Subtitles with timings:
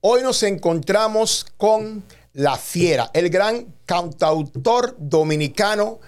[0.00, 5.98] Hoy nos encontramos con La Fiera, el gran cantautor dominicano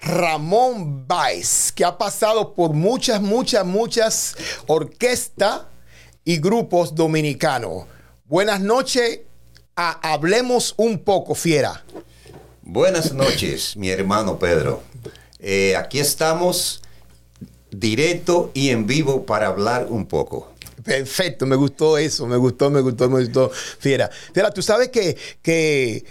[0.00, 4.34] Ramón Baez, que ha pasado por muchas, muchas, muchas
[4.66, 5.62] orquestas
[6.24, 7.84] y grupos dominicanos.
[8.24, 9.20] Buenas noches,
[9.76, 11.84] hablemos un poco, Fiera.
[12.62, 14.82] Buenas noches, mi hermano Pedro.
[15.38, 16.82] Eh, aquí estamos
[17.70, 20.52] directo y en vivo para hablar un poco.
[20.88, 23.50] Perfecto, me gustó eso, me gustó, me gustó, me gustó.
[23.50, 26.02] Fiera, Fiera, tú sabes que, que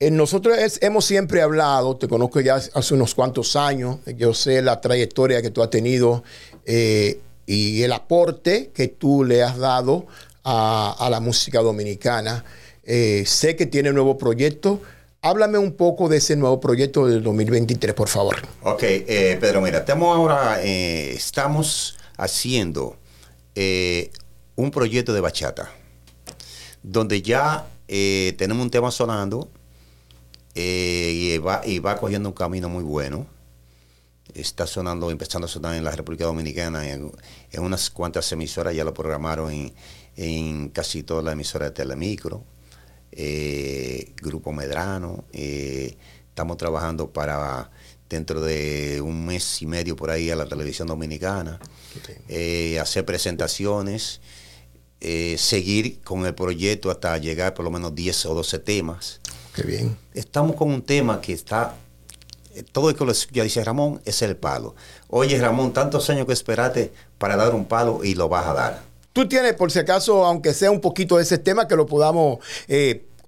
[0.00, 4.80] eh, nosotros hemos siempre hablado, te conozco ya hace unos cuantos años, yo sé la
[4.80, 6.24] trayectoria que tú has tenido
[6.64, 10.06] eh, y el aporte que tú le has dado
[10.44, 12.44] a, la música dominicana.
[12.84, 14.80] Eh, sé que tiene nuevo proyecto.
[15.20, 18.36] Háblame un poco de ese nuevo proyecto del 2023, por favor.
[18.62, 22.96] Ok, Pedro, mira, estamos ahora, estamos haciendo
[23.58, 24.10] eh,
[24.54, 25.70] un proyecto de bachata,
[26.82, 29.50] donde ya eh, tenemos un tema sonando
[30.54, 33.26] eh, y, va, y va cogiendo un camino muy bueno.
[34.34, 37.10] Está sonando, empezando a sonar en la República Dominicana, en,
[37.56, 39.72] unas cuantas emisoras, ya lo programaron en,
[40.16, 42.44] en casi todas las emisoras de Telemicro,
[44.20, 45.24] Grupo Medrano.
[45.32, 47.70] estamos trabajando para
[48.08, 51.58] dentro de un mes y medio por ahí a la televisión dominicana,
[52.28, 54.20] eh, hacer presentaciones,
[55.00, 59.20] eh, seguir con el proyecto hasta llegar por lo menos 10 o 12 temas.
[59.54, 59.96] Qué bien.
[60.14, 61.74] Estamos con un tema que está,
[62.54, 64.74] eh, todo lo que ya dice Ramón, es el palo.
[65.08, 68.82] Oye Ramón, tantos años que esperaste para dar un palo y lo vas a dar.
[69.12, 72.38] Tú tienes, por si acaso, aunque sea un poquito de ese tema, que lo podamos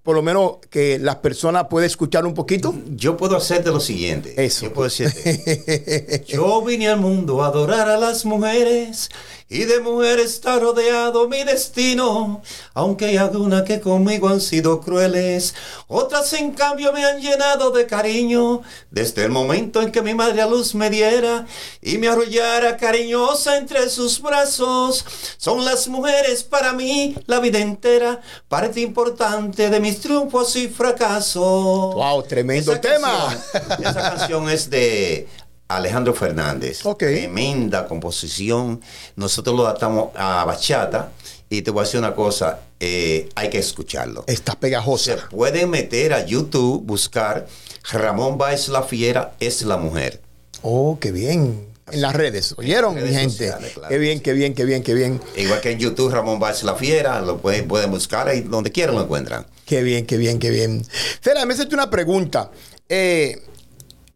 [0.08, 2.74] por lo menos que las personas puedan escuchar un poquito?
[2.96, 4.42] Yo puedo hacerte lo siguiente.
[4.42, 4.64] Eso.
[4.64, 6.24] Yo puedo decirte.
[6.26, 9.10] yo vine al mundo a adorar a las mujeres
[9.50, 12.42] y de mujer está rodeado mi destino,
[12.74, 15.54] aunque hay algunas que conmigo han sido crueles,
[15.86, 18.60] otras en cambio me han llenado de cariño,
[18.90, 21.46] desde el momento en que mi madre a luz me diera
[21.80, 25.04] y me arrollara cariñosa entre sus brazos,
[25.38, 31.94] son las mujeres para mí la vida entera, parte importante de mis triunfos y fracasos.
[31.94, 33.34] Wow, tremendo tema.
[33.80, 35.26] esa canción es de
[35.68, 36.80] Alejandro Fernández.
[36.98, 38.80] Tremenda composición.
[39.16, 41.12] Nosotros lo adaptamos a bachata.
[41.50, 44.24] Y te voy a decir una cosa, eh, hay que escucharlo.
[44.26, 45.16] Está pegajosa.
[45.16, 47.46] Se puede meter a YouTube, buscar
[47.90, 50.20] Ramón Baez La Fiera es la mujer.
[50.62, 51.66] Oh, qué bien.
[51.90, 53.50] En las redes, ¿oyeron, mi gente?
[53.88, 55.22] qué bien, qué bien, qué bien, qué bien.
[55.36, 58.94] Igual que en YouTube, Ramón Baez La Fiera, lo pueden, pueden buscar ahí donde quieran
[58.94, 59.46] lo encuentran.
[59.64, 60.84] Qué bien, qué bien, qué bien.
[61.22, 62.50] Fera, me hacerte una pregunta.
[62.90, 63.42] Eh,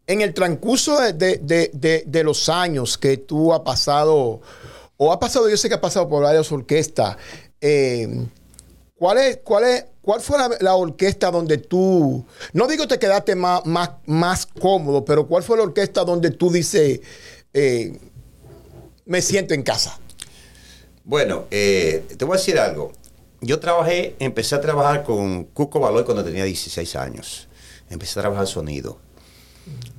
[0.07, 4.41] en el transcurso de, los años que tú has pasado,
[4.97, 7.17] o ha pasado, yo sé que ha pasado por varias orquestas,
[7.61, 8.25] eh,
[8.95, 13.65] ¿cuál, es, cuál, es, ¿cuál fue la, orquesta donde tú, no digo te quedaste más,
[13.65, 16.99] más, más cómodo, pero cuál fue la orquesta donde tú dices,
[17.53, 17.97] eh,
[19.05, 19.99] me siento en casa?
[21.05, 22.93] Bueno, eh, te voy a decir algo.
[23.41, 27.49] Yo trabajé, empecé a trabajar con Cuco Baloy cuando tenía 16 años.
[27.89, 28.99] Empecé a trabajar sonido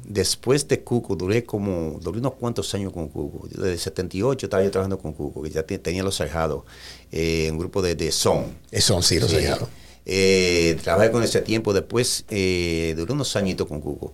[0.06, 3.48] Después de Cuco, duré como, duré unos cuantos años con Cuco.
[3.48, 6.64] Desde 78 estaba yo trabajando con Cuco, que ya tenía los cerrados,
[7.10, 8.44] eh, un grupo de, de son.
[8.78, 9.68] Son, sí, los cerrados.
[10.04, 14.12] Eh, trabajé con ese tiempo, después eh, duré unos añitos con Cuco.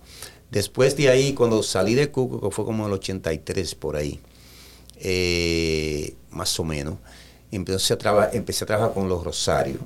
[0.49, 4.21] Después de ahí, cuando salí de Cuco, que fue como el 83 por ahí,
[4.97, 6.99] eh, más o menos,
[7.51, 9.81] empecé a, empecé a trabajar con los Rosarios.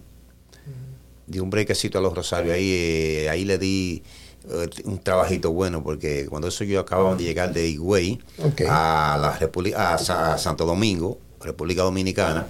[1.26, 4.25] Di un brequecito a los Rosarios, ahí, ahí le di eh,
[4.84, 8.20] un trabajito bueno porque cuando eso yo acababa de llegar de Higüey
[8.68, 12.48] a la República a, Santo Domingo, República Dominicana,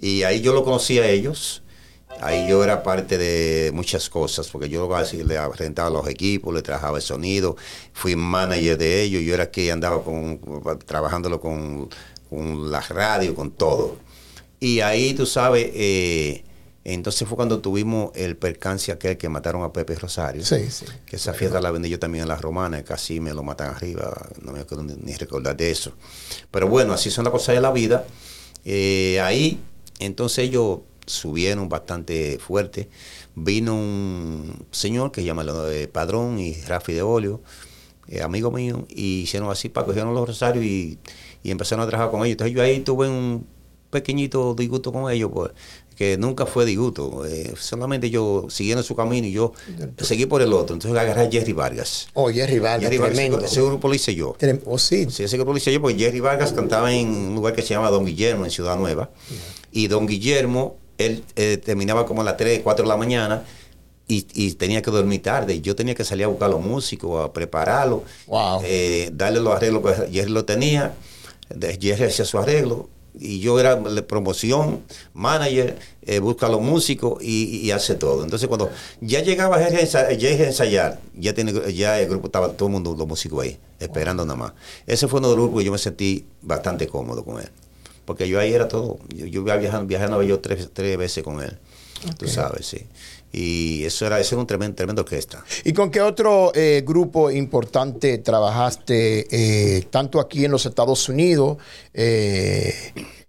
[0.00, 1.62] y ahí yo lo conocí a ellos.
[2.22, 4.90] Ahí yo era parte de muchas cosas, porque yo
[5.24, 7.56] le rentaba los equipos, le trabajaba el sonido,
[7.94, 10.38] fui manager de ellos, yo era que andaba con,
[10.84, 11.88] trabajándolo con,
[12.28, 13.96] con la radio, con todo.
[14.58, 16.44] Y ahí, tú sabes, eh,
[16.84, 20.44] entonces fue cuando tuvimos el percance aquel que mataron a Pepe Rosario.
[20.44, 20.86] Sí, sí.
[21.04, 24.28] Que esa fiesta la vendí yo también en la romana, casi me lo matan arriba,
[24.40, 25.92] no me acuerdo ni, recordar de eso.
[26.50, 28.06] Pero bueno, así son las cosas de la vida.
[28.64, 29.60] Eh, ahí,
[29.98, 32.88] entonces ellos subieron bastante fuerte.
[33.34, 37.42] Vino un señor que se llama de Padrón y Rafi de Olio,
[38.08, 40.98] eh, amigo mío, y hicieron así, para cogieron los rosarios y,
[41.42, 42.32] y empezaron a trabajar con ellos.
[42.32, 43.46] Entonces yo ahí tuve un
[43.90, 45.50] pequeñito disgusto con ellos, pues
[46.00, 47.26] que nunca fue disgusto.
[47.26, 49.52] Eh, solamente yo siguiendo su camino y yo
[49.98, 50.74] seguí por el otro.
[50.74, 52.08] Entonces agarré a Jerry Vargas.
[52.14, 53.38] Oh, Jerry Vargas, tremendo.
[53.38, 54.34] Ese, grupo lo hice yo.
[54.64, 55.08] Oh, sí.
[55.10, 55.24] sí.
[55.24, 57.90] Ese grupo lo hice yo porque Jerry Vargas cantaba en un lugar que se llama
[57.90, 59.10] Don Guillermo, en Ciudad Nueva.
[59.72, 63.44] Y Don Guillermo él eh, terminaba como a las 3, 4 de la mañana
[64.08, 65.60] y, y tenía que dormir tarde.
[65.60, 68.62] Yo tenía que salir a buscar a los músicos, a prepararlos, Wow.
[68.64, 70.94] eh, darle los arreglos que Jerry lo tenía,
[71.54, 72.88] de- Jerry hacía su arreglo.
[73.22, 74.80] Y yo era promoción,
[75.12, 78.24] manager, eh, busca a los músicos y, y hace todo.
[78.24, 78.70] Entonces cuando
[79.02, 82.72] ya llegaba a ensa- Jerry a ensayar, ya, tiene, ya el grupo estaba todo el
[82.72, 84.52] mundo, los músicos ahí, esperando nada más.
[84.86, 87.48] Ese fue uno de los grupos que yo me sentí bastante cómodo con él.
[88.06, 88.98] Porque yo ahí era todo.
[89.14, 91.58] Yo, yo viajando, Nueva York tres, tres veces con él.
[92.16, 92.78] Tú sabes, sí.
[93.32, 95.44] Y eso era, eso era un tremendo, tremendo orquesta.
[95.64, 99.26] ¿Y con qué otro eh, grupo importante trabajaste,
[99.78, 101.58] eh, tanto aquí en los Estados Unidos,
[101.94, 102.74] eh,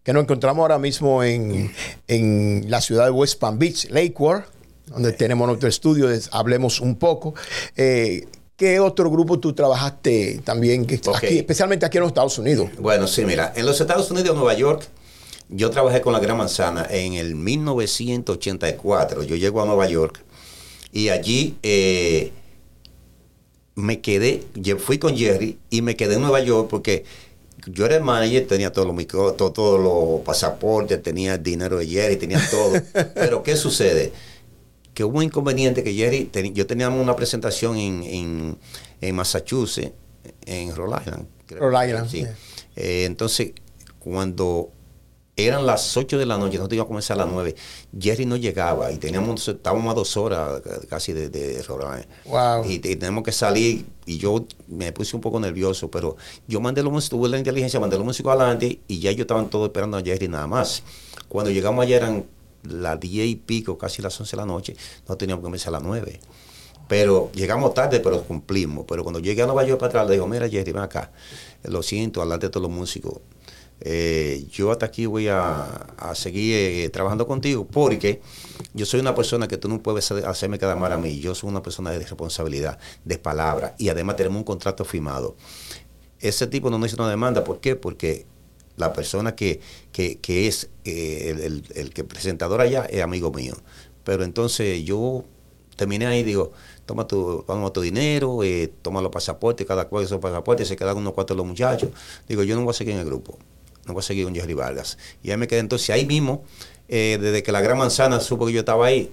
[0.03, 1.71] que nos encontramos ahora mismo en,
[2.07, 4.41] en la ciudad de West Palm Beach, Lakewood,
[4.87, 7.33] donde tenemos nuestro estudio, Hablemos un poco?
[7.75, 12.69] ¿Qué otro grupo tú trabajaste también, que- aquí, especialmente aquí en los Estados Unidos?
[12.79, 14.83] Bueno, sí, mira, en los Estados Unidos, Nueva York,
[15.51, 19.23] yo trabajé con la Gran Manzana en el 1984.
[19.23, 20.19] Yo llego a Nueva York
[20.91, 22.31] y allí eh,
[23.75, 27.03] me quedé, yo fui con Jerry y me quedé en Nueva York porque
[27.67, 31.77] yo era el manager, tenía todos los micro- to- todos los pasaportes, tenía el dinero
[31.77, 32.73] de Jerry, tenía todo.
[33.15, 34.11] Pero ¿qué sucede?
[34.93, 38.57] que hubo un inconveniente que Jerry, yo teníamos una presentación en, en,
[38.99, 39.93] en Massachusetts,
[40.45, 41.27] en Rhode Island.
[41.45, 41.61] creo.
[41.69, 42.17] Rhode Island, Sí.
[42.17, 42.35] yeah.
[42.75, 43.53] Eh, entonces,
[43.99, 44.69] cuando
[45.37, 47.55] eran las 8 de la noche, nosotros íbamos a comenzar a las 9,
[47.99, 51.63] Jerry no llegaba y teníamos, estábamos a dos horas casi de, de.
[52.25, 52.65] Wow.
[52.69, 56.17] Y, te- tenemos que salir y yo me puse un poco nervioso, pero
[56.47, 59.49] yo mandé los músicos, tuve la inteligencia, mandé los músicos adelante y ya ellos estaban
[59.49, 60.83] todos esperando a Jerry nada más.
[61.27, 62.25] Cuando llegamos allá eran
[62.63, 64.75] las 10 y pico, casi las 11 de la noche,
[65.07, 66.19] no teníamos que comenzar a las 9.
[66.87, 68.83] Pero llegamos tarde, pero cumplimos.
[68.87, 71.11] Pero cuando llegué a Nueva York para atrás, le digo, mira Jerry, ven acá.
[71.63, 73.19] Lo siento, adelante de todos los músicos.
[73.83, 78.21] Eh, yo hasta aquí voy a, seguir eh, trabajando contigo porque
[78.73, 81.19] yo soy una persona que tú no puedes hacer- hacerme quedar mal a mí.
[81.19, 85.35] Yo soy una persona de responsabilidad, de palabra y además tenemos un contrato firmado.
[86.19, 87.43] Ese tipo no nos hizo una demanda.
[87.43, 87.75] ¿Por qué?
[87.75, 88.27] Porque
[88.77, 89.59] la persona que,
[89.91, 93.55] que, que es eh, el, que presentador allá es amigo mío.
[94.03, 95.25] Pero entonces yo
[95.75, 96.51] terminé ahí y digo,
[96.85, 100.97] toma tu, toma tu dinero, eh, toma los pasaportes, cada cual esos pasaportes, se quedan
[100.97, 101.89] unos cuantos los muchachos.
[102.27, 103.37] Digo, yo no voy a seguir en el grupo,
[103.85, 104.97] no voy a seguir con Jerry Vargas.
[105.23, 106.43] Y ahí me quedé entonces ahí mismo,
[106.87, 109.11] eh, desde que la Gran Manzana supo que yo estaba ahí,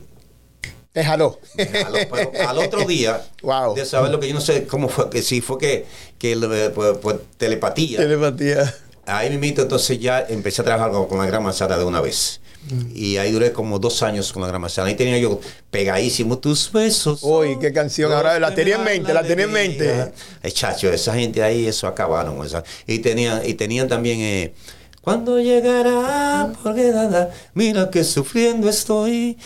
[0.93, 1.39] Te jaló.
[1.59, 3.75] al, pero al otro día Wow.
[3.75, 5.87] de saber lo que yo no sé cómo fue, que si fue que,
[6.19, 7.99] que eh, por, por telepatía.
[7.99, 8.75] Telepatía.
[9.09, 12.41] Ahí mismito entonces ya empecé a trabajar con, con la Gran Manzana de una vez.
[12.71, 12.91] Mm.
[12.95, 14.89] Y ahí duré como dos años con la Gran Manzana.
[14.89, 15.41] Ahí tenía yo
[15.71, 17.21] pegadísimo tus besos.
[17.23, 18.13] Uy, qué canción.
[18.13, 20.13] Ahora la tenía en mente, la tenía en mente.
[20.43, 22.45] Ay, chacho, esa gente ahí, eso acabaron.
[22.45, 24.53] esa- Y tenían, y tenían también, eh,
[25.01, 29.39] cuando llegará, porque nada, mira que sufriendo estoy.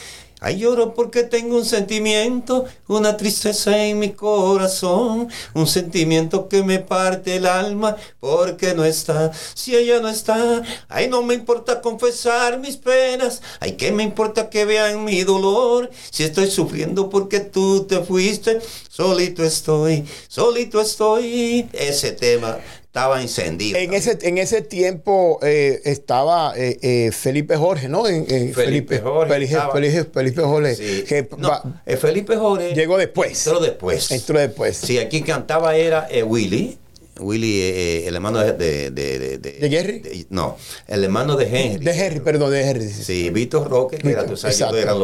[0.44, 6.81] Ay, lloro porque tengo un sentimiento, una tristeza en mi corazón, un sentimiento que me
[6.81, 9.31] parte el alma porque no está.
[9.55, 14.50] Si ella no está, ay, no me importa confesar mis penas, ay, que me importa
[14.50, 15.89] que vean mi dolor.
[16.11, 21.69] Si estoy sufriendo porque tú te fuiste, solito estoy, solito estoy.
[21.73, 22.59] Ese tema
[22.93, 23.79] estaba encendido.
[23.79, 28.06] En ese, en ese tiempo eh, estaba eh, eh, Felipe Jorge, ¿no?
[28.06, 29.72] En, en Felipe Jorge Felipe, estaba.
[29.72, 30.75] Felipe- Felipe Jorge.
[30.77, 31.05] Sí.
[31.08, 33.46] que No, va- eh, Felipe Jorge llegó después.
[33.46, 34.11] entró después.
[34.11, 34.77] Entró después.
[34.77, 36.77] Sí, aquí cantaba era eh, Willy.
[37.19, 37.63] Willy,
[38.06, 38.53] el hermano de...
[38.53, 40.27] ¿De, de, de, ¿De Jerry?
[40.29, 41.82] no, el hermano de Henry.
[41.84, 42.89] De Henry, perdón, de Henry.
[42.91, 44.99] sí, Víctor Roque, que era, tú sabes, ellos eran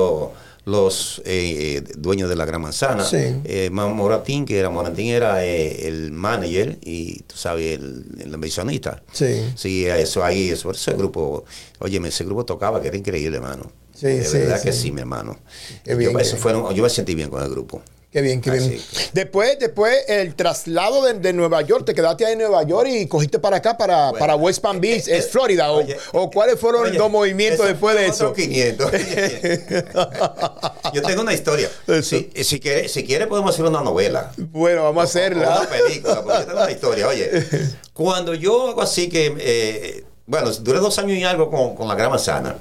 [0.68, 3.02] los, eh, eh, dueños de la Gran Manzana.
[3.02, 3.16] Sí.
[3.44, 9.02] Eh, Moratín, que era Moratín, era eh, el manager y tú sabes, el, el inversionista.
[9.10, 9.50] Sí.
[9.56, 11.44] Sí, eso ahí, eso, ese grupo,
[11.78, 13.72] oye, ese grupo tocaba, que era increíble, hermano.
[13.94, 14.64] Sí, de sí, verdad sí.
[14.64, 15.38] que sí, mi hermano.
[15.84, 17.82] Qué bien, yo, qué eso fueron, yo me sentí bien con el grupo.
[18.10, 18.80] Qué bien, qué Ah, bien.
[19.12, 23.06] Después, después el traslado de, de Nueva York, te quedaste ahí en Nueva York y
[23.06, 25.70] cogiste para acá, para, Bueno, para West Palm Beach, eh, es eh, Florida.
[25.70, 28.30] o- oye, o, cuáles fueron Oye, los movimientos después de eso?
[28.30, 28.90] otro 500.
[30.94, 31.68] Yo tengo una historia.
[32.02, 34.32] Si, si, quiere, si quiere podemos hacer una novela.
[34.38, 35.60] Bueno, vamos a hacerla.
[35.60, 37.08] Una película, porque yo tengo una historia.
[37.08, 37.30] Oye,
[37.92, 41.94] cuando yo hago así que, eh, bueno, duré dos años y algo con, con la
[41.94, 42.56] Gran Manzana.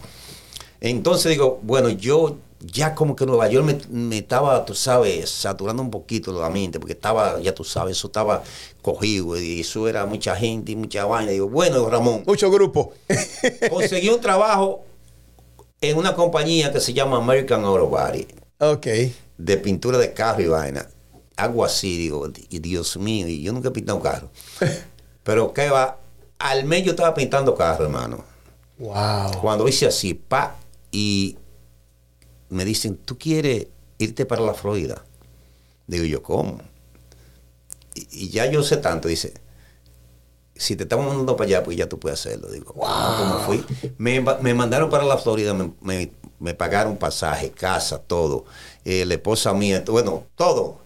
[0.81, 5.81] Entonces digo, bueno, yo ya como que Nueva York me, me estaba, tú sabes, saturando
[5.83, 8.43] un poquito la mente, porque estaba, ya tú sabes, eso estaba
[8.81, 11.31] cogido y eso era mucha gente y mucha vaina.
[11.31, 12.93] Digo, bueno, Ramón, Mucho grupo.
[13.69, 14.85] conseguí un trabajo
[15.81, 18.27] en una compañía que se llama American Auto Body
[18.59, 18.87] ok.
[19.37, 20.87] de pintura de carro y vaina.
[21.35, 24.31] Algo así, digo, y Dios mío, y yo nunca he pintado un carro.
[25.23, 25.99] Pero que va,
[26.39, 28.23] al mes yo estaba pintando carro, hermano.
[28.79, 29.39] Wow.
[29.41, 30.55] Cuando hice así, pa,
[30.91, 31.37] y
[32.49, 35.03] me dicen, ¿tú quieres irte para la Florida?
[35.87, 36.59] Digo yo, ¿cómo?
[37.95, 39.33] Y, y ya yo sé tanto, dice,
[40.55, 42.51] si te estamos mandando para allá, pues ya tú puedes hacerlo.
[42.51, 42.87] Digo, wow.
[43.17, 43.63] ¿cómo fui?
[43.97, 48.45] Me, me mandaron para la Florida, me, me- me pagaron pasaje, casa, todo.
[48.85, 50.81] Eh, la esposa mía, bueno, todo.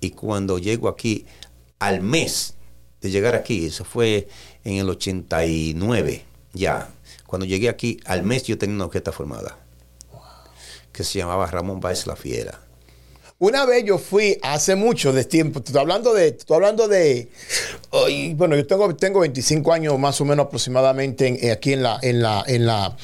[0.00, 1.26] Y cuando llego aquí,
[1.78, 2.54] al mes
[3.00, 4.28] de llegar aquí, eso fue
[4.64, 6.90] en el 89, ya.
[7.26, 9.58] Cuando llegué aquí, al mes yo tenía una orquesta formada.
[10.92, 12.58] Que se llamaba Ramón Báez La Fiera.
[13.38, 17.28] Una vez yo fui hace mucho de tiempo, estoy hablando de, estoy hablando de,
[18.36, 21.98] bueno, yo tengo, tengo 25 años más o menos aproximadamente en- eh, aquí en la,
[22.02, 22.96] en la, en la,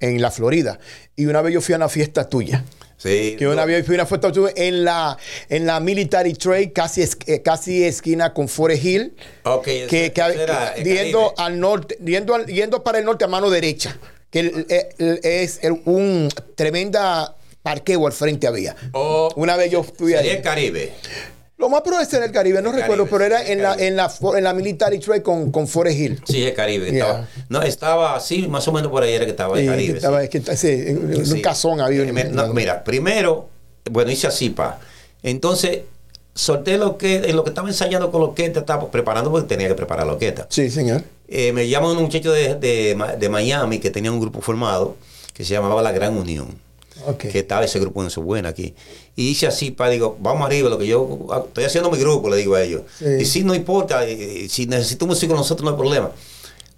[0.00, 0.78] en la Florida.
[1.16, 2.62] Y una vez yo fui a una fiesta tuya.
[2.98, 5.16] Sí, Que una no, vez fui a una fiesta tuya en la,
[5.48, 9.16] en la Military Trade, casi, es- eh, casi esquina con Forest Hill.
[9.44, 13.98] Ok, que, que- yendo al norte, yendo, yendo para el norte a mano derecha,
[14.30, 14.66] que el-
[15.22, 18.76] es un tremenda parqueo al frente había.
[18.92, 20.28] Oh, Una vez yo sería ahí.
[20.30, 20.92] el Caribe.
[21.58, 23.74] Lo más probable es en el Caribe, no El recuerdo, Caribe, pero era en la,
[23.74, 26.22] en la en la Military Trade con, con Forest Hill.
[26.26, 26.90] Sí, el Caribe.
[26.90, 26.98] Yeah.
[27.04, 29.96] Estaba, no, estaba así, más o menos por ahí era que estaba el Sí, Caribe.
[29.96, 30.24] estaba- sí.
[30.24, 31.32] es que sí, en- Sí.
[31.32, 32.02] un cazón había.
[32.02, 33.48] Eh, no, mira, primero,
[33.90, 34.78] bueno, hice así, pa.
[35.22, 35.80] Entonces,
[36.34, 39.66] solté lo que, en lo que estaba ensayando con lo que estaba preparando, porque tenía
[39.68, 41.02] que preparar lo que Sí, señor.
[41.28, 44.96] Eh, me llama un muchacho de, de, Miami que tenía un grupo formado
[45.34, 46.64] que se llamaba La Gran Unión.
[47.18, 48.74] Que estaba ese grupo en su buena aquí.
[49.16, 52.30] Y hice así, pa, digo, vamos arriba, lo que yo ah, estoy haciendo mi grupo,
[52.30, 52.82] le digo a ellos.
[52.98, 53.04] Sí.
[53.20, 56.10] Y si no importa, eh, si necesito músico con nosotros no hay problema.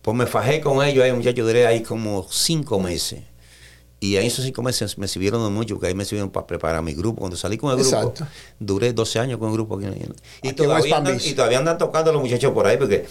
[0.03, 3.21] Pues me fajé con ellos ahí, muchachos, duré ahí como cinco meses.
[4.01, 6.83] Y ahí esos cinco meses me sirvieron de mucho, que ahí me sirvieron para preparar
[6.83, 7.21] mi grupo.
[7.21, 8.27] Cuando salí con el grupo, Exacto.
[8.61, 9.87] duré 12 años con el grupo aquí.
[10.43, 13.07] Y, en todavía andan, y todavía andan tocando los muchachos por ahí, porque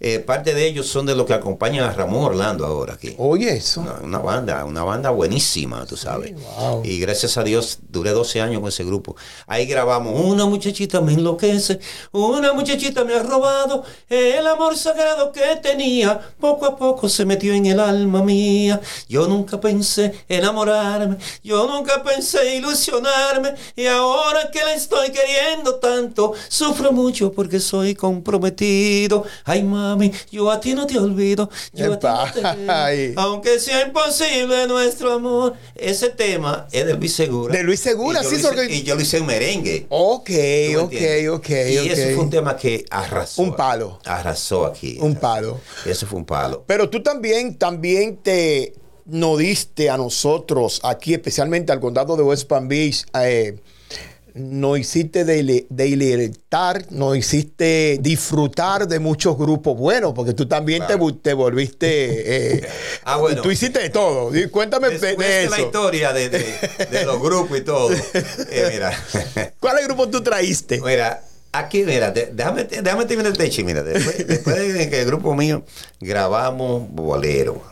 [0.00, 3.14] eh, parte de ellos son de los que acompañan a Ramón Orlando ahora aquí.
[3.18, 3.80] Oye, eso.
[3.80, 6.34] Una, una banda, una banda buenísima, tú sabes.
[6.34, 6.82] wow.
[6.84, 9.16] Y gracias a Dios duré 12 años con ese grupo.
[9.46, 11.80] Ahí grabamos, una muchachita me enloquece,
[12.12, 17.52] una muchachita me ha robado el amor sagrado que tenía, poco a poco se metió
[17.52, 18.80] en el alma mía.
[19.08, 26.34] Yo nunca pensé enamorarme, yo nunca pensé ilusionarme, y ahora que la estoy queriendo tanto,
[26.48, 29.24] sufro mucho porque soy comprometido.
[29.44, 33.86] Ay mami, yo a ti no te olvido, yo a ti no te aunque sea
[33.86, 35.54] imposible nuestro amor.
[35.74, 37.54] Ese tema es de Luis Segura.
[37.56, 39.86] De Luis Segura, Y sí, hice- porque- Y yo lo hice en merengue.
[39.88, 41.28] Ok, ¿Tú me ok, entiendes?
[41.30, 41.86] ok, Y ok.
[41.86, 43.42] ese fue un tema que arrasó.
[43.42, 43.98] Un palo.
[44.04, 44.98] Arrasó aquí.
[45.00, 45.60] Un palo.
[45.84, 46.64] Eso fue un palo.
[46.66, 48.74] Pero tú también, también te
[49.06, 53.58] nos diste a nosotros, aquí especialmente al condado de West Palm Beach, eh,
[54.34, 60.86] nos hiciste dele- deleitar, nos hiciste disfrutar de muchos grupos buenos, porque tú también te,
[60.94, 61.04] Claro.
[61.04, 62.56] bu- te volviste...
[62.56, 62.68] eh,
[63.04, 63.42] Ah, bueno.
[63.42, 64.30] Tú hiciste de todo.
[64.50, 65.50] Cuéntame de, Después de de eso.
[65.56, 66.56] la historia de, de-
[66.90, 67.90] de los grupos y todo.
[67.92, 68.92] eh, mira.
[69.60, 70.80] ¿Cuáles grupos tú traíste?
[70.80, 73.64] Mira, aquí, mira, déjame, déjame terminar el techo.
[73.64, 75.64] Mira, después, después de que el grupo mío
[76.00, 77.62] grabamos bolero,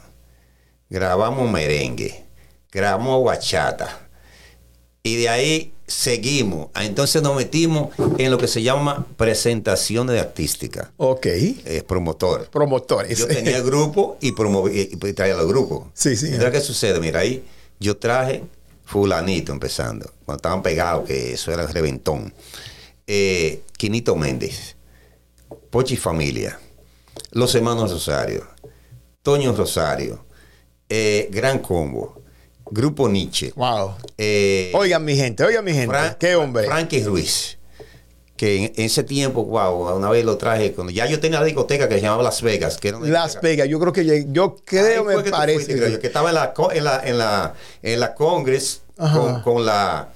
[0.88, 2.24] grabamos merengue,
[2.72, 4.05] grabamos bachata.
[5.06, 6.68] Y de ahí seguimos.
[6.74, 10.88] Ah, Entonces nos metimos en lo que se llama presentaciones artísticas.
[10.96, 11.26] Ok.
[11.26, 12.48] Es promotor.
[12.50, 13.16] Promotores.
[13.16, 15.86] Yo tenía el grupo y promoví y, y traía los grupos.
[15.94, 16.26] Sí, sí.
[16.26, 16.98] Entonces, ¿qué sucede?
[16.98, 17.44] Mira, ahí
[17.78, 18.42] yo traje
[18.84, 22.34] fulanito empezando, cuando estaban pegados, que eso era el reventón.
[23.06, 24.74] Eh, Quinito Méndez,
[25.70, 26.58] Pochi Familia,
[27.30, 28.46] Los Hermanos Rosario,
[29.22, 30.24] Toño Rosario,
[30.88, 32.22] eh, Gran Combo,
[32.70, 33.52] Grupo Nietzsche.
[33.56, 33.94] Wow.
[34.18, 35.88] eh, Oigan, mi gente, oigan, mi gente.
[35.94, 36.66] Fran- Qué hombre.
[36.66, 37.58] Frankie Ruiz.
[38.36, 41.88] Que en, ese tiempo, wow, una vez lo traje, cuando ya yo tenía la discoteca
[41.88, 42.76] que se llamaba Las Vegas.
[42.76, 43.40] Que era una Las.
[43.40, 45.54] Vegas, yo creo que yo creo, me que parece.
[45.60, 48.82] fuiste, creo yo, que estaba en la, en la, en la, en la Congress
[49.42, 50.08] con la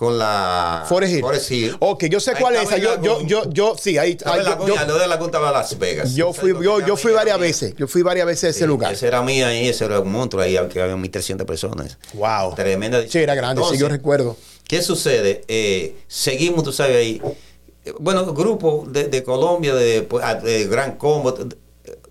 [0.00, 1.20] con la Forest Hill.
[1.20, 1.76] Forest Hill.
[1.78, 2.78] Ok, yo sé Ahí cuál es esa.
[2.78, 4.16] Yo, yo, yo, yo, sí, ahí.
[4.24, 6.14] Ahí yo, de la Lagún estaba Las Vegas.
[6.14, 7.74] yo fui, yo, yo fui varias veces.
[7.76, 8.94] Yo fui varias veces a ese Sí, lugar.
[8.94, 11.98] Esa era mía y ese era un monstruo ahí, que había 1300 personas.
[12.14, 12.54] Wow.
[12.54, 13.06] Tremenda.
[13.06, 14.38] Sí, era grande, sí, yo Entonces, recuerdo.
[14.66, 15.44] ¿Qué sucede?
[15.48, 17.20] Eh, seguimos, tú sabes, ahí.
[17.98, 21.34] Bueno, grupos de, de Colombia, de, pues, ah, de Gran Combo,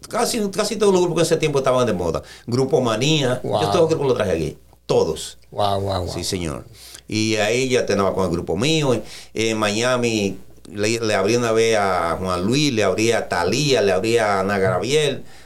[0.08, 2.22] casi, casi todos los grupos que en ese tiempo estaban de moda.
[2.46, 3.62] Grupo Manía, Wow.
[3.64, 5.40] yo todos los grupos los traje aquí, todos.
[5.50, 6.14] Wow, wow, wow.
[6.14, 6.66] Sí, señor.
[7.10, 9.02] Y ahí ya tenía con el grupo mío.
[9.34, 10.38] En Miami
[10.72, 14.40] le, le abrí una vez a Juan Luis, le abrí a Talía, le abrí a
[14.40, 14.60] Ana.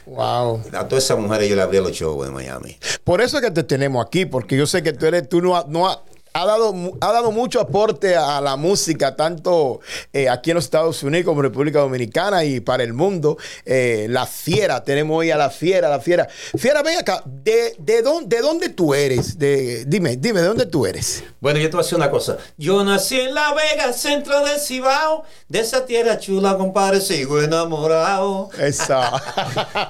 [0.06, 0.62] Wow.
[0.72, 2.76] A todas esas mujeres yo le abrí los shows en Miami.
[3.02, 5.64] Por eso es que te tenemos aquí, porque yo sé que tú eres, tú no,
[5.68, 6.04] no
[6.34, 9.80] ha- dado, ha dado mucho aporte a la música, tanto
[10.12, 13.38] eh, aquí en los Estados Unidos como en República Dominicana y para el mundo.
[13.64, 16.28] Eh, la Fiera, tenemos hoy a la Fiera, la Fiera.
[16.58, 19.38] Fiera, ven acá, ¿de, de, dónde, de dónde tú eres?
[19.38, 21.22] De, dime, dime, ¿de dónde tú eres?
[21.40, 22.36] Bueno, yo te voy a decir una cosa.
[22.56, 28.50] Yo nací en La Vega, centro del Cibao, de esa tierra chula, compadre, sigo enamorado.
[28.58, 29.12] Esa.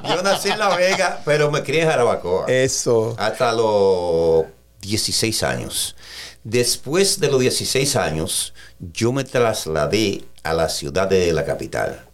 [0.08, 2.44] yo nací en La Vega, pero me crié en Jarabacoa.
[2.48, 3.14] Eso.
[3.18, 4.44] Hasta los
[4.82, 5.96] 16 años.
[6.44, 12.04] Después de los 16 años, yo me trasladé a la ciudad de la capital,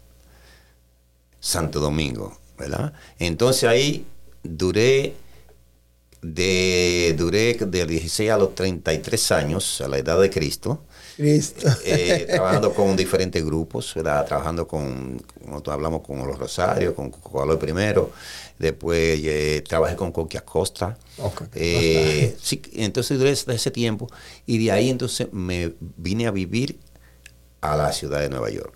[1.41, 2.93] Santo Domingo, ¿verdad?
[3.19, 4.07] Entonces ahí
[4.45, 5.15] duré
[6.23, 10.85] de duré de 16 a los 33 años, a la edad de Cristo.
[11.21, 11.69] Cristo.
[11.85, 14.27] Eh, trabajando con diferentes grupos, ¿verdad?
[14.27, 18.11] trabajando con, como hablamos con los Rosarios, con Coca-Cola primero,
[18.59, 20.97] después eh, trabajé con Coqui Acosta.
[21.55, 24.09] Eh, sí, entonces duré ese tiempo
[24.47, 26.79] y de ahí entonces me vine a vivir
[27.61, 28.75] a la ciudad de Nueva York.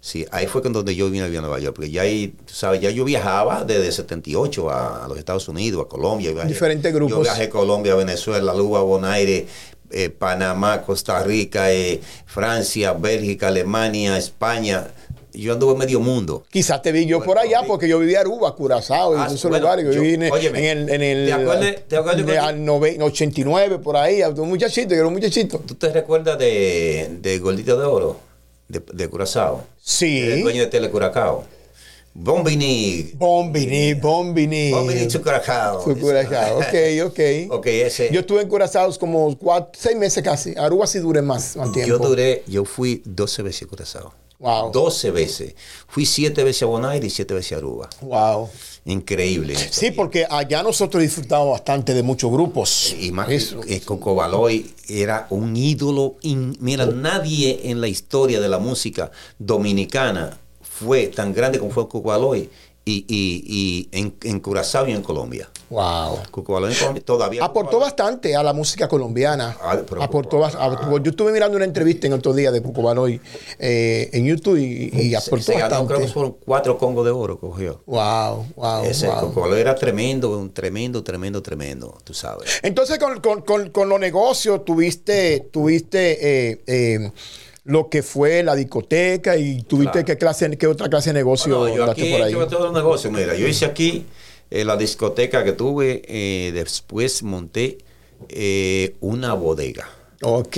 [0.00, 2.80] Sí, ahí fue cuando yo vine a vivir a Nueva York, porque ya ahí, sabes,
[2.80, 6.32] ya yo viajaba desde 78 a, a los Estados Unidos, a Colombia.
[6.44, 7.16] Diferentes grupos.
[7.16, 9.48] Yo viajé a Colombia, Venezuela, Luba, Bonaire,
[9.90, 14.88] eh, Panamá, Costa Rica, eh, Francia, Bélgica, Alemania, España.
[15.32, 16.44] Yo anduve medio mundo.
[16.50, 19.50] Quizás te vi yo por allá porque yo vivía en Aruba, Curazao, en ah, esos
[19.50, 19.84] lugares.
[19.94, 21.26] Yo, vine en el, en el,
[21.86, 25.58] ¿Te acuerdas, 89, por ahí, un muchachito, yo era un muchachito.
[25.58, 28.18] ¿Tú te recuerdas de, de Gordito de Oro,
[28.68, 29.64] de, de Curazao?
[29.78, 30.20] Sí.
[30.20, 31.44] El dueño de Telecuracao.
[32.18, 33.12] Bombini.
[33.14, 34.70] Bombini, Bombini.
[34.70, 35.80] Bombini to Curacao.
[35.80, 37.20] ok, ok.
[37.50, 38.10] ok, ese.
[38.10, 40.54] Yo estuve en Curazao como cuatro, seis meses casi.
[40.56, 41.88] Aruba sí duré más, más tiempo.
[41.88, 44.14] Yo duré, yo fui 12 veces a Curazao.
[44.38, 44.70] Wow.
[44.70, 45.54] 12 veces.
[45.88, 47.88] Fui siete veces a Bonaire y siete veces a Aruba.
[48.00, 48.48] Wow.
[48.86, 49.54] Increíble.
[49.70, 52.94] Sí, porque allá nosotros disfrutamos bastante de muchos grupos.
[52.98, 53.60] Y más Eso.
[53.60, 56.16] que Coco Baloy era un ídolo.
[56.60, 60.38] mira, nadie en la historia de la música dominicana
[60.78, 62.50] fue tan grande como fue Cucualoy
[62.88, 65.50] y, y, y en, en, Curazao y en Colombia.
[65.70, 66.20] Wow.
[66.30, 67.44] Cucualoy en Colombia todavía.
[67.44, 69.56] Aportó bastante a la música colombiana.
[69.60, 70.84] Ah, aportó bastante.
[71.02, 73.20] Yo estuve mirando una entrevista en otro día de Cucubaloy
[73.58, 75.74] eh, en YouTube y, y aportó se, se bastante.
[75.74, 77.82] Ganó, creo que fueron cuatro congos de oro cogió.
[77.86, 78.84] Wow, wow.
[78.84, 79.52] Ese wow.
[79.54, 82.60] era tremendo, un tremendo, tremendo, tremendo, tú sabes.
[82.62, 87.10] Entonces, con, con, con, con los negocios, tuviste, tuviste eh, eh,
[87.66, 91.74] lo que fue la discoteca y tuviste qué clase, qué otra clase de negocio no,
[91.74, 92.32] yo aquí por ahí.
[92.32, 94.06] Yo todo negocio, mira, yo hice aquí
[94.50, 97.78] eh, la discoteca que tuve, eh, después monté
[98.28, 99.88] eh, una bodega.
[100.22, 100.56] Ok.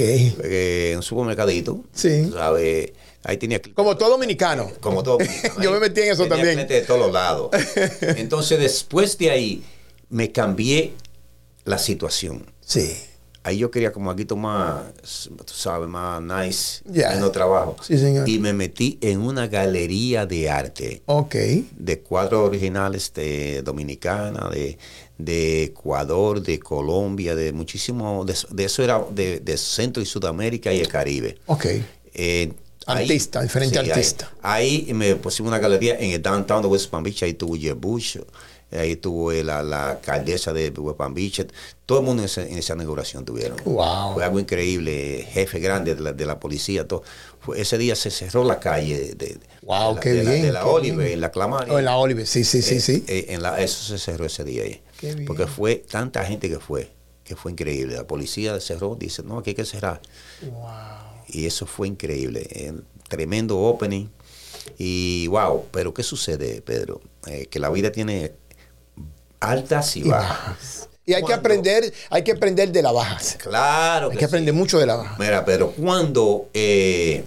[0.96, 1.80] un supermercadito.
[1.92, 2.30] Sí.
[2.30, 2.92] ¿Sabes?
[3.24, 4.70] Ahí tenía Como todo dominicano.
[4.80, 5.54] Como todo dominicano.
[5.62, 6.58] yo me metí en eso tenía también.
[6.58, 7.50] Gente de todos lados.
[8.00, 9.64] Entonces, después de ahí,
[10.10, 10.92] me cambié
[11.64, 12.46] la situación.
[12.60, 13.07] Sí
[13.48, 14.82] ahí yo quería como aquí más,
[15.44, 17.10] tú sabes, más nice, yeah.
[17.10, 17.76] menos trabajo.
[17.82, 18.28] Sí, señor.
[18.28, 21.02] Y me metí en una galería de arte.
[21.06, 21.34] Ok.
[21.76, 24.78] De cuadros originales de Dominicana, de,
[25.16, 30.80] de Ecuador, de Colombia, de muchísimo, de, eso era de, de, Centro y Sudamérica y
[30.80, 31.38] el Caribe.
[31.46, 31.66] Ok.
[32.14, 32.52] Eh,
[32.86, 34.32] artista, ahí, diferente sí, artista.
[34.42, 37.56] Ahí, ahí, me pusimos una galería en el downtown de West Palm Beach, ahí tuvo
[37.76, 38.18] Bush,
[38.70, 41.46] ahí tuvo la, la alcaldesa de Palm Beach,
[41.86, 43.56] todo el mundo en esa, en esa inauguración tuvieron.
[43.64, 44.14] Wow.
[44.14, 47.02] Fue algo increíble, jefe grande de la, de la policía, todo.
[47.40, 50.46] Fue, ese día se cerró la calle de, wow, de la, qué de bien, la,
[50.46, 51.72] de la Olive, en la Clamaria.
[51.72, 53.04] Oh, en la Olive, sí, sí, sí, eh, sí.
[53.06, 54.82] Eh, en la, eso se cerró ese día ahí.
[54.98, 55.26] Qué bien.
[55.26, 56.90] Porque fue tanta gente que fue,
[57.24, 57.94] que fue increíble.
[57.94, 60.02] La policía cerró, dice, no, aquí hay que cerrar.
[60.42, 60.68] Wow.
[61.28, 62.46] Y eso fue increíble.
[62.50, 62.72] Eh,
[63.08, 64.08] tremendo opening.
[64.76, 67.00] Y wow, pero ¿qué sucede, Pedro?
[67.26, 68.32] Eh, que la vida tiene
[69.40, 70.88] altas y, y bajas.
[71.04, 73.38] Y hay Cuando, que aprender, hay que aprender de las bajas.
[73.40, 74.08] Claro.
[74.08, 74.58] Hay que, que aprender sí.
[74.58, 75.18] mucho de las bajas.
[75.18, 77.24] Mira, pero cuando eh,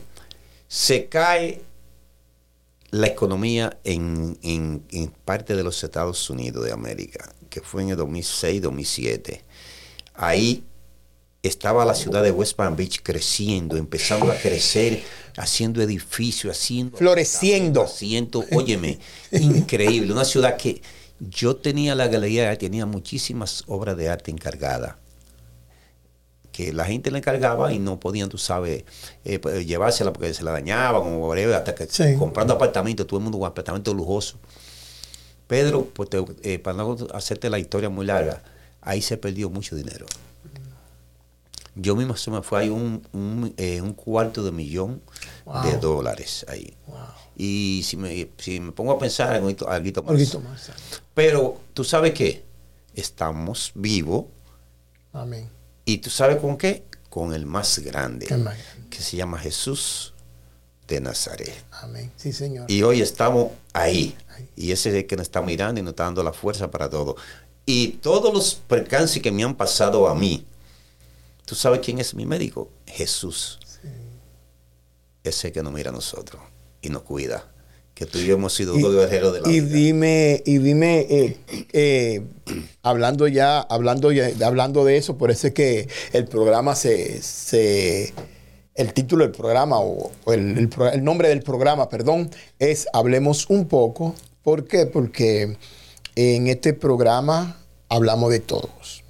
[0.68, 1.62] se cae
[2.92, 7.90] la economía en, en, en, parte de los Estados Unidos de América, que fue en
[7.90, 9.42] el 2006-2007,
[10.14, 10.64] ahí
[11.42, 15.02] estaba la ciudad de West Palm Beach creciendo, empezando a crecer,
[15.38, 16.98] haciendo edificios, haciendo...
[16.98, 17.84] Floreciendo.
[17.84, 19.00] Haciendo, óyeme,
[19.32, 20.14] increíble.
[20.14, 20.82] Una ciudad que
[21.30, 24.96] yo tenía la galería, tenía muchísimas obras de arte encargadas.
[26.52, 28.84] Que la gente la encargaba y no podían, tú sabes,
[29.24, 32.16] eh, llevársela porque se la dañaban o whatever, hasta que sí.
[32.18, 34.38] comprando apartamentos, todo el mundo con apartamentos lujosos.
[35.48, 38.42] Pedro, pues te, eh, para no hacerte la historia muy larga,
[38.82, 40.08] ahí se perdió mucho dinero.
[41.76, 45.02] Yo mismo se me fue ahí un, un, eh, un cuarto de millón
[45.46, 45.64] wow.
[45.64, 46.74] de dólares ahí.
[46.88, 46.98] Wow.
[47.36, 50.36] Y si me, si me pongo a pensar algo, algo más.
[50.36, 50.72] Algo más.
[51.14, 52.44] Pero tú sabes qué,
[52.94, 54.26] estamos vivos.
[55.14, 55.50] Amén.
[55.86, 58.90] Y tú sabes con qué, con el más grande, El más grande.
[58.90, 60.14] que se llama Jesús
[60.88, 61.54] de Nazaret.
[61.72, 62.12] Amén.
[62.16, 62.70] Sí, Señor.
[62.70, 64.16] Y hoy estamos ahí.
[64.30, 64.50] Ahí.
[64.56, 66.90] Y ese es el que nos está mirando y nos está dando la fuerza para
[66.90, 67.16] todo.
[67.66, 70.46] Y todos los percances que me han pasado a mí,
[71.46, 72.70] ¿tú sabes quién es mi médico?
[72.86, 73.60] Jesús.
[75.24, 76.42] Ese que nos mira a nosotros
[76.82, 77.48] y nos cuida.
[77.94, 79.74] Que tú y yo hemos sido dos guerreros de la y vida.
[79.76, 81.38] dime, y dime, eh,
[81.74, 82.22] eh,
[82.82, 88.12] hablando ya, hablando ya, hablando de eso, por eso es que el programa se, se
[88.74, 92.88] el título del programa o, o el, el pro- el nombre del programa, perdón, es
[92.94, 94.16] Hablemos un poco.
[94.42, 94.88] ¿Por qué?
[94.88, 95.58] Porque
[96.16, 99.04] en este programa hablamos de todos.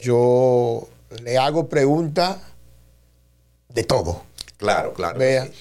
[0.00, 0.88] Yo
[1.22, 2.38] le hago preguntas
[3.68, 4.22] de todo.
[4.56, 5.18] claro, claro.
[5.18, 5.44] Vea.
[5.46, 5.52] sí.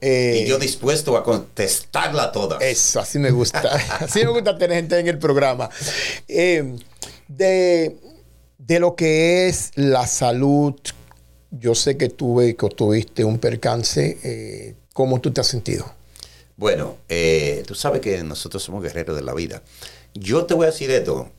[0.00, 2.58] Eh, y yo dispuesto a contestarla toda.
[2.58, 3.60] Eso, así me gusta.
[4.00, 5.70] así me gusta tener gente en el programa.
[6.28, 6.76] Eh,
[7.28, 7.96] de,
[8.58, 10.74] de lo que es la salud,
[11.50, 14.18] yo sé que tuve que tuviste un percance.
[14.22, 15.90] eh, ¿Cómo tú te has sentido?
[16.56, 16.98] Bueno,
[17.66, 19.62] tú sabes que nosotros somos guerreros de la vida.
[20.14, 21.30] Yo te voy a decir esto,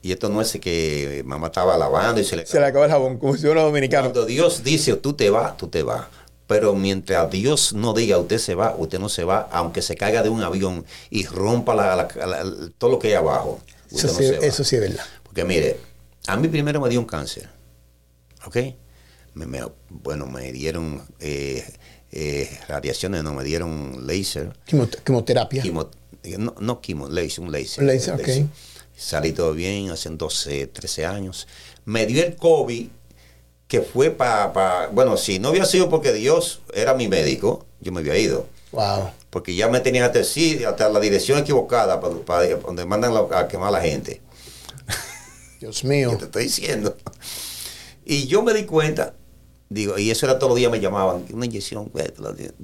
[0.00, 2.90] y esto no es que mamá estaba lavando y se le Se le acabó el
[2.90, 4.04] jabón, como si fuera dominicano.
[4.12, 6.06] Cuando Dios dice tú te vas, tú te vas.
[6.48, 10.22] Pero mientras Dios no diga usted se va, usted no se va, aunque se caiga
[10.24, 13.60] de un avión y rompa la- la- la- todo lo que hay abajo.
[13.90, 14.46] Usted Eso, no sí, se va.
[14.46, 15.04] eso sí es verdad.
[15.22, 15.78] Porque mire,
[16.26, 17.48] a mí primero me dio un cáncer.
[18.46, 18.56] ¿Ok?
[19.34, 21.64] Me- me- bueno, me dieron eh,
[22.10, 24.56] eh, radiaciones, no me dieron láser.
[25.04, 25.62] Quimioterapia.
[25.62, 25.90] Quimo-
[26.38, 27.84] no, no quimo, láser, un láser.
[27.84, 28.28] Láser, ok.
[28.96, 31.46] Salí todo bien hace 12, 13 años.
[31.84, 32.88] Me dio el COVID,
[33.68, 34.88] que fue para...
[34.88, 38.46] bueno, si no había sido porque Dios era mi médico, yo me había ido.
[38.72, 39.10] Wow.
[39.30, 43.46] Porque ya me tenían hasta, sitio, hasta la dirección equivocada, para, para- donde mandan a
[43.46, 44.22] quemar a la gente.
[45.60, 46.16] Dios mío.
[46.18, 46.96] te estoy diciendo.
[48.04, 49.14] Y yo me di cuenta,
[49.68, 51.90] digo, y eso era todos los días me llamaban, una inyección,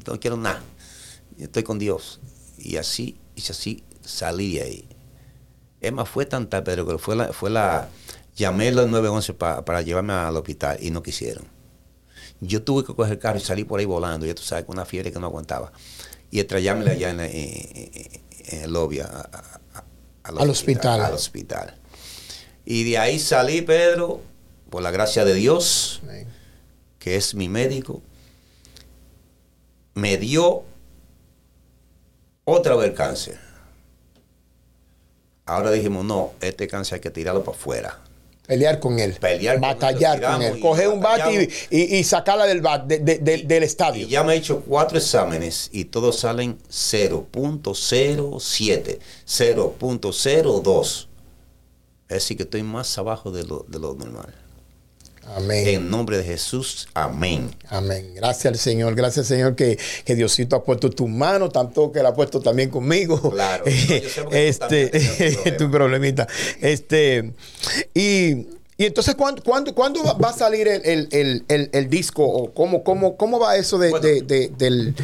[0.07, 0.63] no quiero nada,
[1.39, 2.21] estoy con Dios.
[2.57, 4.89] Y así, y así salí de ahí.
[5.83, 7.91] Es más, fue tan tal, Pedro, que fue la, fue la,
[8.37, 11.45] llamé al 911 pa- para llevarme al hospital y no quisieron.
[12.41, 14.77] Yo tuve que coger el carro y salir por ahí volando, ya tú sabes, con
[14.77, 15.73] una fiebre que no aguantaba.
[16.31, 19.85] Y estrellarme allá en, la- en- en- en el lobby a- a- a-
[20.25, 21.01] Al hospital.
[21.01, 21.75] Al hospital.
[22.65, 24.21] Y de ahí salí, Pedro,
[24.71, 26.01] por la gracia de Dios,
[26.99, 28.03] que es mi médico,
[29.95, 30.65] me dio
[32.45, 33.39] otra vez el cáncer.
[35.47, 38.01] Ahora dijimos, no, este cáncer hay que tirarlo para afuera.
[38.47, 39.15] Pelear con él.
[39.21, 40.61] Pelear con él, Batallar con él.
[40.61, 44.07] Coger un bat y, y- y sacarla del bat, de- de- de- del estadio.
[44.07, 51.09] Y ya me he hecho cuatro exámenes y todos salen 0.07, 0.02.
[52.09, 54.35] Es decir, que estoy más abajo de lo, de lo normal.
[55.37, 55.67] Amén.
[55.69, 57.51] En nombre de Jesús, amén.
[57.69, 58.13] Amén.
[58.15, 58.95] Gracias al Señor.
[58.95, 62.41] Gracias al Señor que, que Diosito ha puesto tu mano, tanto que la ha puesto
[62.41, 63.31] también conmigo.
[63.31, 63.65] Claro.
[63.67, 64.89] No, también tenías este,
[65.37, 65.57] problema.
[65.57, 66.29] tu problemita.
[66.61, 67.33] Este,
[67.95, 68.31] y,
[68.77, 72.25] y entonces, ¿cuándo, cuándo, cuándo va, a salir el, el- el- el- el disco?
[72.25, 74.07] ¿O cómo, cómo, cómo va eso de, Bueno.
[74.07, 74.95] de- de- del-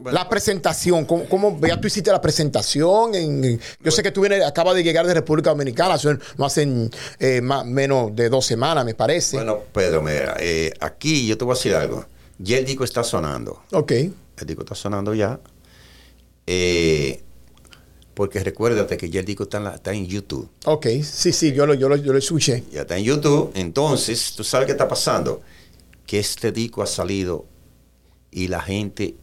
[0.00, 0.10] Bueno.
[0.12, 1.04] la presentación?
[1.04, 3.14] ¿Cómo, cómo- ya tú hiciste la presentación?
[3.14, 5.96] En, yo sé que tú vienes, acabas de llegar de República Dominicana,
[6.36, 9.36] no hacen eh, más, menos de dos semanas, me parece.
[9.36, 12.04] Bueno, Pedro, mira, eh, aquí yo te voy a decir algo.
[12.38, 13.62] Ya el disco está sonando.
[13.72, 13.92] ok.
[13.92, 15.38] El disco está sonando ya.
[16.46, 17.22] Eh,
[18.14, 20.48] porque recuérdate que ya el disco está en, la- está en YouTube.
[20.66, 22.64] Ok, sí, sí, yo lo, yo lo, yo lo escuché.
[22.72, 23.52] Ya está en YouTube.
[23.54, 25.40] Entonces, ¿tú sabes qué está pasando?
[26.06, 27.46] Que este disco ha salido
[28.30, 29.16] y la gente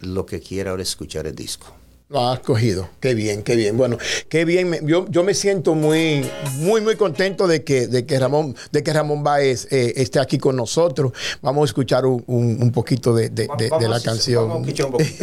[0.00, 1.74] lo que quiere ahora es escuchar el disco.
[2.10, 2.88] Lo has cogido.
[3.00, 3.76] Qué bien, qué bien.
[3.76, 3.98] Bueno,
[4.30, 4.78] qué bien.
[4.86, 8.94] Yo, yo me siento muy, muy, muy contento de que, de que Ramón, de que
[8.94, 11.12] Ramón Baez eh, esté aquí con nosotros.
[11.42, 14.48] Vamos a escuchar un, un- un poquito de, de- de- Vamos de la canción.
[14.48, 15.14] vamos a escuchar un poquito.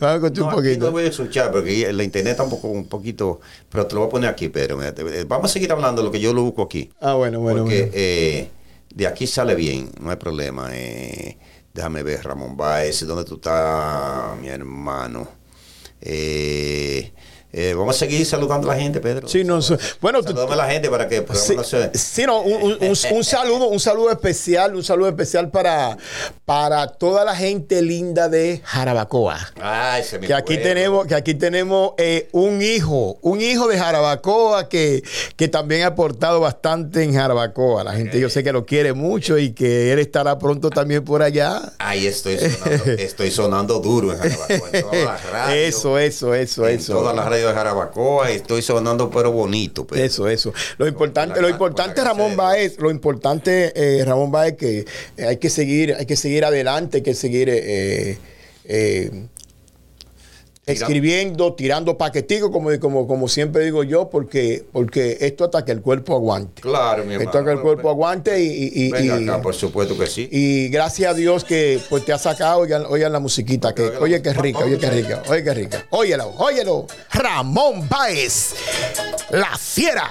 [0.00, 0.84] vamos a escuchar No, un aquí poquito.
[0.86, 4.00] no voy a escuchar porque la internet está un poco, un poquito, pero te lo
[4.00, 4.78] voy a poner aquí, Pedro.
[4.94, 6.88] Te- Vamos a seguir hablando de lo que yo lo busco aquí.
[7.02, 7.92] Ah, bueno, bueno, porque bueno.
[7.94, 8.48] eh,
[8.94, 10.70] de aquí sale bien, no hay problema.
[10.72, 11.36] eh,
[11.72, 15.28] déjame ver, Ramón Baez, ¿dónde tú estás, mi hermano?
[16.00, 17.12] Eh,
[17.52, 19.28] eh, vamos a seguir saludando a la gente, Pedro.
[19.28, 19.58] Sí, no,
[20.00, 21.90] bueno, Saludame a la gente para que Sí, no se...
[21.98, 22.78] sí, no, un, un-
[23.12, 25.96] un- saludo, un saludo especial, un saludo especial para,
[26.44, 29.38] para toda la gente linda de Jarabacoa.
[29.60, 33.78] Ay, se me que aquí tenemos, que aquí tenemos eh, un hijo, un hijo de
[33.78, 35.02] Jarabacoa que,
[35.36, 37.84] que también ha aportado bastante en Jarabacoa.
[37.84, 41.22] La gente yo sé que lo quiere mucho y que él estará pronto también por
[41.22, 41.72] allá.
[41.78, 45.56] Ay, estoy sonando, estoy sonando duro en Jarabacoa, en todas las radios.
[45.76, 46.92] Eso, eso, eso, en eso.
[46.94, 49.86] todas las radios radio de Jarabacoa y estoy sonando pero bonito.
[49.86, 50.52] Pero, eso, eso.
[50.78, 54.84] Lo importante, lo importante, Ramón Baez, lo importante, eh, Ramón Baez, que
[55.18, 58.18] hay que seguir, hay que seguir adelante, hay que seguir eh,
[58.64, 59.26] eh,
[60.72, 65.80] escribiendo, tirando paqueticos, como, como, como siempre digo yo, porque, porque esto hasta que el
[65.80, 66.62] cuerpo aguante.
[66.62, 67.30] Claro, mi hermano.
[67.30, 68.70] Esto hasta que el cuerpo aguante y...
[68.74, 70.28] y, Venga y- acá, por supuesto que sí.
[70.30, 74.20] y gracias a Dios que pues te ha sacado, oigan, oigan la musiquita, que, oye
[74.22, 75.86] que rica, oye que rica, oye que rica.
[75.90, 76.86] Óyelo, óyelo.
[77.12, 78.54] Ramón Baez,
[79.30, 80.10] la fiera.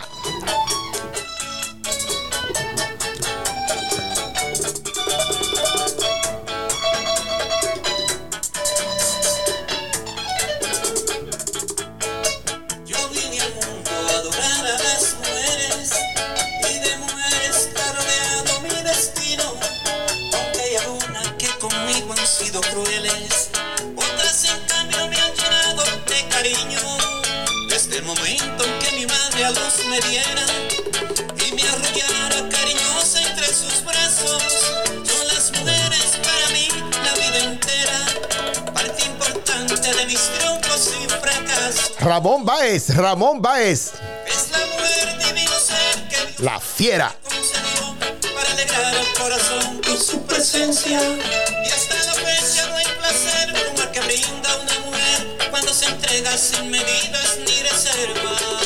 [42.10, 43.92] Ramón Baez, Ramón Baez,
[44.26, 47.16] Es la mujer divino ser que la fiera.
[48.34, 51.00] para alegrar el corazón con su presencia.
[51.04, 55.86] Y hasta la fecha no hay placer como el que brinda una mujer cuando se
[55.86, 58.59] entrega sin medidas ni reserva.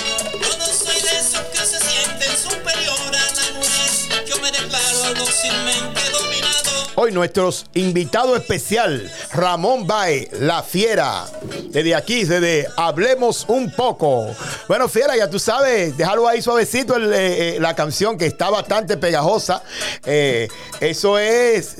[6.96, 11.26] Hoy nuestros invitado especial, Ramón Baez, la fiera.
[11.70, 14.28] Desde aquí, desde Hablemos un poco.
[14.68, 18.98] Bueno, fiera, ya tú sabes, déjalo ahí suavecito eh, eh, la canción que está bastante
[18.98, 19.64] pegajosa.
[20.06, 20.48] Eh,
[20.80, 21.78] eso es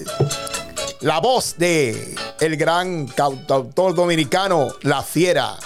[1.02, 5.58] la voz de el gran cantautor dominicano, La Fiera.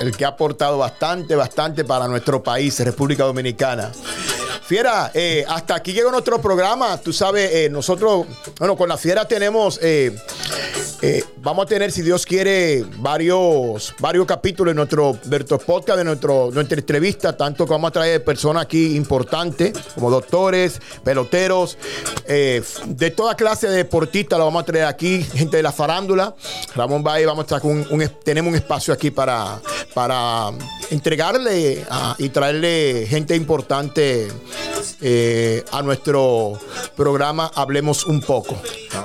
[0.00, 3.92] El que ha aportado bastante, bastante para nuestro país, República Dominicana.
[4.66, 6.98] Fiera, eh, hasta aquí llegó nuestro programa.
[6.98, 8.26] Tú sabes, eh, nosotros,
[8.58, 10.10] bueno, con la Fiera tenemos, eh,
[11.02, 15.98] eh, vamos a tener, si Dios quiere, varios, varios capítulos de nuestro, de nuestro podcast,
[15.98, 21.76] de nuestro, nuestra entrevista, tanto que vamos a traer personas aquí importantes, como doctores, peloteros,
[22.26, 26.34] eh, de toda clase de deportistas, lo vamos a traer aquí, gente de la farándula.
[26.74, 29.60] Ramón Valle, vamos a estar con un, tenemos un espacio aquí para,
[29.94, 30.50] para
[30.90, 34.28] entregarle a- y traerle gente importante
[35.00, 36.58] eh, a nuestro
[36.96, 38.56] programa Hablemos un poco.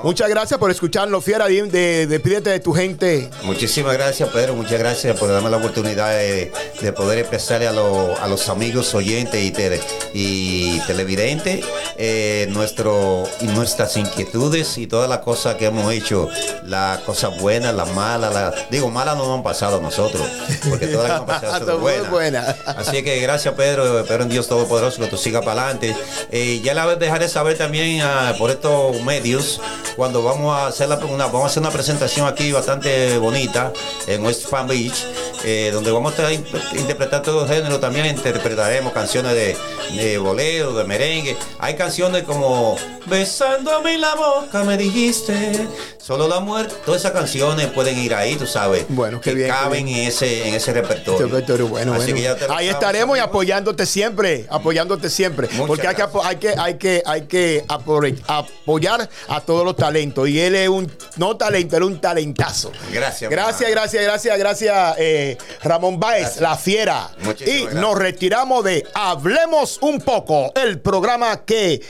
[0.03, 1.47] Muchas gracias por escucharnos, Fiera.
[1.47, 3.27] Di- De, despídete de tu gente.
[3.41, 4.53] Muchísimas gracias, Pedro.
[4.55, 8.93] Muchas gracias por darme la oportunidad de, de poder expresarle a, lo- a los amigos
[8.93, 9.81] oyentes y, tele-
[10.13, 11.65] y televidentes
[11.97, 16.29] eh, nuestro, y nuestras inquietudes y todas las cosas que hemos hecho,
[16.65, 18.31] las cosas buenas, las malas.
[18.31, 20.21] las- digo, malas no nos han pasado a nosotros,
[20.69, 22.11] porque todas las que pasado buenas.
[22.11, 22.55] buena.
[22.67, 23.99] Así que gracias, Pedro.
[24.01, 25.95] Espero en Dios Todopoderoso que tú sigas para adelante.
[26.31, 29.59] Eh, ya la dejaré saber también ah, por estos medios
[29.95, 33.71] cuando vamos a hacer la, una, vamos a hacer una presentación aquí bastante bonita
[34.07, 35.05] en West Palm Beach,
[35.43, 37.79] eh, donde vamos a interpretar todo género.
[37.79, 39.57] También interpretaremos canciones de,
[39.95, 41.37] de bolero, de merengue.
[41.59, 42.77] Hay canciones como
[43.07, 46.75] Besándome la boca me dijiste, solo la muerte.
[46.85, 48.85] Todas esas canciones pueden ir ahí, tú sabes.
[48.89, 51.13] Bueno, qué que bien, caben en ese, en ese repertorio.
[51.13, 52.15] Este repertorio, bueno, Así bueno.
[52.15, 55.47] que ya te lo Ahí estaremos y apoyándote siempre, apoyándote siempre.
[55.53, 60.29] Muchas porque hay que, hay que, hay que, hay que apoyar a todos los talentos.
[60.29, 62.71] Y él es un, no talento, él es un talentazo.
[62.93, 65.30] Gracias, Gracias, gracias, gracias, gracias, eh,
[65.63, 66.41] Ramón Gracias.
[66.41, 67.09] la fiera.
[67.19, 67.73] Y gracias.
[67.73, 71.81] nos retiramos de Hablemos un poco, el programa que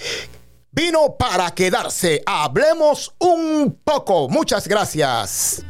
[0.72, 2.22] vino para quedarse.
[2.26, 4.30] Hablemos un poco.
[4.30, 5.64] Muchas gracias.